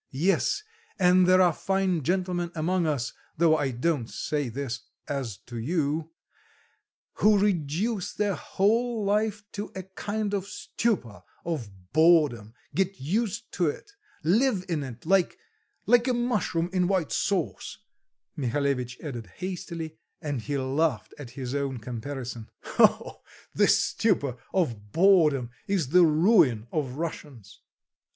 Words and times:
Yes! 0.13 0.63
and 0.97 1.27
there 1.27 1.39
are 1.43 1.53
fine 1.53 2.01
gentlemen 2.01 2.51
among 2.55 2.87
us 2.87 3.13
though 3.37 3.55
I 3.55 3.69
don't 3.69 4.09
say 4.09 4.49
this 4.49 4.79
as 5.07 5.37
to 5.45 5.59
you 5.59 6.09
who 7.17 7.37
reduce 7.37 8.11
their 8.11 8.33
whole 8.33 9.05
life 9.05 9.43
to 9.51 9.71
a 9.75 9.83
kind 9.83 10.33
of 10.33 10.47
stupor 10.47 11.21
of 11.45 11.69
boredom, 11.93 12.55
get 12.73 12.99
used 12.99 13.51
to 13.51 13.67
it, 13.67 13.91
live 14.23 14.65
in 14.67 14.81
it, 14.81 15.05
like 15.05 15.37
like 15.85 16.07
a 16.07 16.15
mushroom 16.15 16.71
in 16.73 16.87
white 16.87 17.11
sauce," 17.11 17.77
Mihalevitch 18.35 18.99
added 19.01 19.27
hastily, 19.35 19.99
and 20.19 20.41
he 20.41 20.57
laughed 20.57 21.13
at 21.19 21.29
his 21.37 21.53
own 21.53 21.77
comparison. 21.77 22.49
"Oh! 22.79 23.21
this 23.53 23.77
stupor 23.77 24.37
of 24.51 24.91
boredom 24.91 25.51
is 25.67 25.89
the 25.89 26.05
ruin 26.07 26.65
of 26.71 26.93
Russians. 26.93 27.61